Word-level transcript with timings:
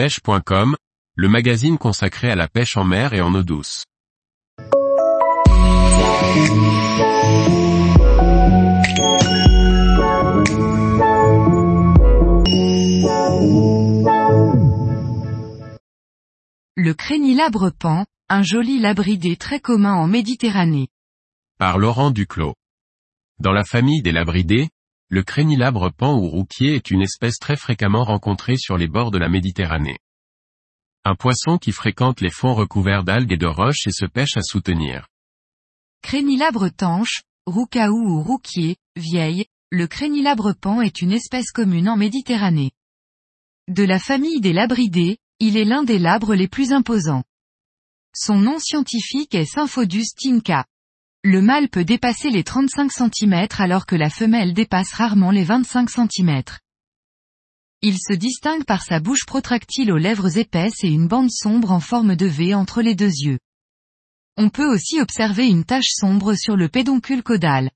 pêche.com, 0.00 0.76
le 1.14 1.28
magazine 1.28 1.76
consacré 1.76 2.30
à 2.30 2.34
la 2.34 2.48
pêche 2.48 2.78
en 2.78 2.84
mer 2.84 3.12
et 3.12 3.20
en 3.20 3.34
eau 3.34 3.42
douce. 3.42 3.84
Le 16.76 16.94
crénilabre 16.94 17.70
pan, 17.70 18.06
un 18.30 18.42
joli 18.42 18.80
labridé 18.80 19.36
très 19.36 19.60
commun 19.60 19.92
en 19.92 20.06
Méditerranée. 20.06 20.88
Par 21.58 21.76
Laurent 21.76 22.10
Duclos. 22.10 22.54
Dans 23.38 23.52
la 23.52 23.64
famille 23.64 24.00
des 24.00 24.12
labridés, 24.12 24.70
le 25.10 25.24
crénilabre 25.24 25.90
pan 25.92 26.16
ou 26.16 26.28
rouquier 26.28 26.76
est 26.76 26.92
une 26.92 27.02
espèce 27.02 27.38
très 27.38 27.56
fréquemment 27.56 28.04
rencontrée 28.04 28.56
sur 28.56 28.78
les 28.78 28.86
bords 28.86 29.10
de 29.10 29.18
la 29.18 29.28
Méditerranée. 29.28 29.98
Un 31.04 31.16
poisson 31.16 31.58
qui 31.58 31.72
fréquente 31.72 32.20
les 32.20 32.30
fonds 32.30 32.54
recouverts 32.54 33.02
d'algues 33.02 33.32
et 33.32 33.36
de 33.36 33.46
roches 33.46 33.88
et 33.88 33.92
se 33.92 34.06
pêche 34.06 34.36
à 34.36 34.42
soutenir. 34.42 35.08
Crénilabre 36.02 36.70
tanche, 36.70 37.22
roucaou 37.44 38.18
ou 38.18 38.22
rouquier, 38.22 38.76
vieille, 38.94 39.46
le 39.70 39.88
crénilabre 39.88 40.54
pan 40.54 40.80
est 40.80 41.02
une 41.02 41.12
espèce 41.12 41.50
commune 41.50 41.88
en 41.88 41.96
Méditerranée. 41.96 42.70
De 43.66 43.82
la 43.82 43.98
famille 43.98 44.40
des 44.40 44.52
labridés, 44.52 45.18
il 45.40 45.56
est 45.56 45.64
l'un 45.64 45.82
des 45.82 45.98
labres 45.98 46.34
les 46.34 46.48
plus 46.48 46.72
imposants. 46.72 47.24
Son 48.14 48.38
nom 48.38 48.60
scientifique 48.60 49.34
est 49.34 49.44
Symphodus 49.44 50.14
tinca. 50.16 50.66
Le 51.22 51.42
mâle 51.42 51.68
peut 51.68 51.84
dépasser 51.84 52.30
les 52.30 52.44
35 52.44 52.90
cm 52.90 53.46
alors 53.58 53.84
que 53.84 53.94
la 53.94 54.08
femelle 54.08 54.54
dépasse 54.54 54.94
rarement 54.94 55.30
les 55.30 55.44
25 55.44 55.90
cm. 55.90 56.42
Il 57.82 57.98
se 57.98 58.14
distingue 58.14 58.64
par 58.64 58.82
sa 58.82 59.00
bouche 59.00 59.26
protractile 59.26 59.92
aux 59.92 59.98
lèvres 59.98 60.38
épaisses 60.38 60.82
et 60.82 60.88
une 60.88 61.08
bande 61.08 61.30
sombre 61.30 61.72
en 61.72 61.80
forme 61.80 62.16
de 62.16 62.24
V 62.24 62.54
entre 62.54 62.80
les 62.80 62.94
deux 62.94 63.12
yeux. 63.12 63.38
On 64.38 64.48
peut 64.48 64.64
aussi 64.64 64.98
observer 64.98 65.46
une 65.46 65.64
tache 65.64 65.90
sombre 65.90 66.34
sur 66.34 66.56
le 66.56 66.70
pédoncule 66.70 67.22
caudal. 67.22 67.70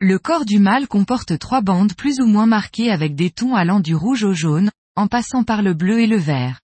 Le 0.00 0.18
corps 0.18 0.46
du 0.46 0.58
mâle 0.58 0.88
comporte 0.88 1.38
trois 1.38 1.60
bandes 1.60 1.94
plus 1.94 2.20
ou 2.20 2.26
moins 2.26 2.46
marquées 2.46 2.90
avec 2.90 3.14
des 3.14 3.30
tons 3.30 3.54
allant 3.54 3.80
du 3.80 3.94
rouge 3.94 4.24
au 4.24 4.32
jaune, 4.32 4.70
en 4.96 5.08
passant 5.08 5.44
par 5.44 5.60
le 5.60 5.74
bleu 5.74 6.00
et 6.00 6.06
le 6.06 6.16
vert. 6.16 6.62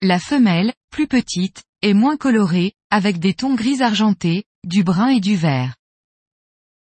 La 0.00 0.20
femelle, 0.20 0.72
plus 0.90 1.08
petite, 1.08 1.64
est 1.82 1.94
moins 1.94 2.16
colorée, 2.16 2.74
avec 2.90 3.18
des 3.18 3.34
tons 3.34 3.54
gris 3.54 3.82
argentés, 3.82 4.44
du 4.64 4.82
brun 4.84 5.08
et 5.08 5.20
du 5.20 5.36
vert. 5.36 5.76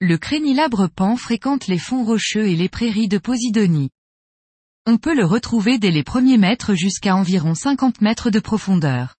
Le 0.00 0.18
crénilabre 0.18 0.88
pan 0.88 1.16
fréquente 1.16 1.66
les 1.66 1.78
fonds 1.78 2.04
rocheux 2.04 2.46
et 2.46 2.56
les 2.56 2.68
prairies 2.68 3.08
de 3.08 3.18
Posidonie. 3.18 3.90
On 4.86 4.98
peut 4.98 5.14
le 5.14 5.24
retrouver 5.24 5.78
dès 5.78 5.90
les 5.90 6.04
premiers 6.04 6.38
mètres 6.38 6.74
jusqu'à 6.74 7.16
environ 7.16 7.54
50 7.54 8.02
mètres 8.02 8.30
de 8.30 8.38
profondeur. 8.38 9.16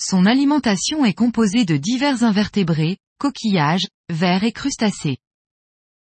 Son 0.00 0.26
alimentation 0.26 1.04
est 1.04 1.14
composée 1.14 1.64
de 1.64 1.76
divers 1.76 2.24
invertébrés, 2.24 2.98
coquillages, 3.18 3.86
vers 4.10 4.42
et 4.42 4.52
crustacés. 4.52 5.18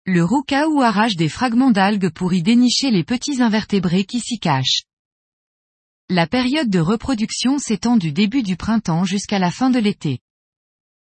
Le 0.05 0.23
roucaou 0.23 0.81
arrache 0.81 1.15
des 1.15 1.29
fragments 1.29 1.71
d'algues 1.71 2.09
pour 2.09 2.33
y 2.33 2.43
dénicher 2.43 2.91
les 2.91 3.03
petits 3.03 3.41
invertébrés 3.41 4.05
qui 4.05 4.19
s'y 4.19 4.39
cachent. 4.39 4.83
La 6.09 6.27
période 6.27 6.69
de 6.69 6.79
reproduction 6.79 7.59
s'étend 7.59 7.97
du 7.97 8.11
début 8.11 8.43
du 8.43 8.55
printemps 8.55 9.03
jusqu'à 9.03 9.39
la 9.39 9.51
fin 9.51 9.69
de 9.69 9.79
l'été. 9.79 10.19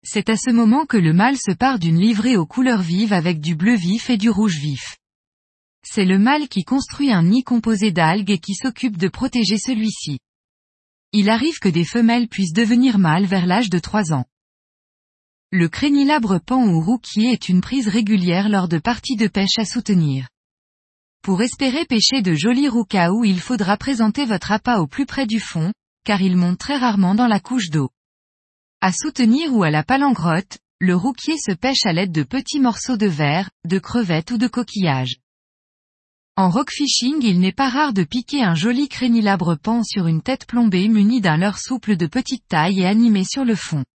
C'est 0.06 0.30
à 0.30 0.36
ce 0.36 0.52
moment 0.52 0.86
que 0.86 0.98
le 0.98 1.14
mâle 1.14 1.38
se 1.38 1.52
part 1.52 1.80
d'une 1.80 2.00
livrée 2.00 2.36
aux 2.36 2.46
couleurs 2.46 2.82
vives 2.82 3.14
avec 3.14 3.40
du 3.40 3.56
bleu 3.56 3.76
vif 3.76 4.10
et 4.10 4.18
du 4.18 4.30
rouge 4.30 4.58
vif. 4.58 4.98
C'est 5.86 6.06
le 6.06 6.20
mâle 6.20 6.50
qui 6.50 6.64
construit 6.64 7.12
un 7.12 7.24
nid 7.24 7.44
composé 7.44 7.92
d'algues 7.92 8.32
et 8.32 8.40
qui 8.40 8.54
s'occupe 8.54 8.98
de 8.98 9.08
protéger 9.08 9.58
celui-ci. 9.58 10.20
Il 11.14 11.30
arrive 11.30 11.60
que 11.60 11.70
des 11.70 11.86
femelles 11.86 12.28
puissent 12.28 12.54
devenir 12.54 13.00
mâles 13.00 13.26
vers 13.26 13.46
l'âge 13.46 13.70
de 13.70 13.80
3 13.80 14.14
ans. 14.14 14.26
Le 15.52 15.70
crénilabre 15.70 16.40
pan 16.40 16.68
ou 16.68 16.82
rouquier 16.82 17.32
est 17.32 17.48
une 17.48 17.62
prise 17.62 17.88
régulière 17.88 18.50
lors 18.50 18.68
de 18.68 18.80
parties 18.80 19.16
de 19.16 19.28
pêche 19.28 19.58
à 19.58 19.66
soutenir. 19.66 20.28
Pour 21.22 21.42
espérer 21.42 21.86
pêcher 21.86 22.22
de 22.22 22.34
jolis 22.34 22.68
roucaous 22.68 23.24
il 23.24 23.40
faudra 23.40 23.78
présenter 23.78 24.26
votre 24.26 24.52
appât 24.52 24.80
au 24.80 24.88
plus 24.88 25.06
près 25.06 25.28
du 25.28 25.40
fond, 25.40 25.72
car 26.04 26.22
il 26.22 26.36
monte 26.36 26.58
très 26.58 26.78
rarement 26.78 27.16
dans 27.16 27.28
la 27.28 27.40
couche 27.40 27.70
d'eau. 27.70 27.90
À 28.86 28.92
soutenir 28.92 29.56
ou 29.56 29.64
à 29.64 29.72
la 29.72 29.82
palangrotte, 29.82 30.58
le 30.82 30.94
rouquier 30.94 31.38
se 31.38 31.54
pêche 31.54 31.86
à 31.86 31.94
l'aide 31.94 32.12
de 32.12 32.24
petits 32.24 32.60
morceaux 32.60 32.98
de 32.98 33.06
verre, 33.06 33.50
de 33.64 33.80
crevettes 33.80 34.32
ou 34.32 34.38
de 34.38 34.50
coquillages. 34.50 35.22
En 36.36 36.50
rockfishing 36.50 37.22
il 37.22 37.40
n'est 37.40 37.54
pas 37.54 37.70
rare 37.70 37.94
de 37.94 38.04
piquer 38.04 38.44
un 38.44 38.56
joli 38.56 38.90
crénilabre 38.90 39.56
pan 39.58 39.84
sur 39.86 40.08
une 40.08 40.22
tête 40.22 40.46
plombée 40.46 40.90
munie 40.90 41.22
d'un 41.22 41.38
leurre 41.38 41.60
souple 41.60 41.96
de 41.96 42.08
petite 42.08 42.46
taille 42.50 42.82
et 42.82 42.86
animé 42.86 43.24
sur 43.24 43.46
le 43.46 43.56
fond. 43.56 43.86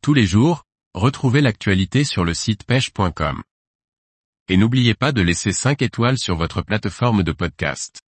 Tous 0.00 0.14
les 0.14 0.26
jours, 0.26 0.62
retrouvez 0.94 1.40
l'actualité 1.40 2.04
sur 2.04 2.22
le 2.22 2.34
site 2.34 2.62
pêche.com 2.62 3.42
et 4.48 4.56
n'oubliez 4.56 4.94
pas 4.94 5.10
de 5.10 5.22
laisser 5.22 5.50
5 5.50 5.82
étoiles 5.82 6.18
sur 6.18 6.36
votre 6.36 6.62
plateforme 6.62 7.24
de 7.24 7.32
podcast. 7.32 8.00